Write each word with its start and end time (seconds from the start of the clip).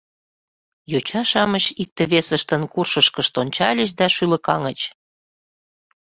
Йоча-шамыч 0.91 1.65
икте-весыштын 1.81 2.61
куршышкышт 2.73 3.33
ончальыч 3.41 3.89
да 3.99 4.05
шӱлыкаҥыч. 4.15 4.79